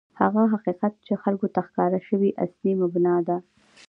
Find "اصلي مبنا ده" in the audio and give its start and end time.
2.45-3.37